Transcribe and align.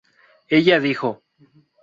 Ella 0.49 0.79
dijo 0.79 1.21